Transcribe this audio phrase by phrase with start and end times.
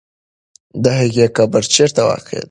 [0.83, 2.39] د هغې قبر چېرته واقع دی؟